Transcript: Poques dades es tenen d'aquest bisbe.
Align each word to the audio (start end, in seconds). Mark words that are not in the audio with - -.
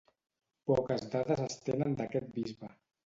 Poques 0.71 1.05
dades 1.15 1.43
es 1.45 1.59
tenen 1.69 1.95
d'aquest 2.01 2.33
bisbe. 2.39 2.73